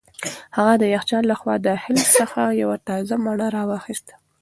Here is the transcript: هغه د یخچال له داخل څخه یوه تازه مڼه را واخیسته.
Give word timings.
هغه 0.57 0.73
د 0.81 0.83
یخچال 0.95 1.23
له 1.31 1.35
داخل 1.69 1.95
څخه 2.19 2.41
یوه 2.61 2.77
تازه 2.87 3.15
مڼه 3.25 3.47
را 3.55 3.63
واخیسته. 3.71 4.13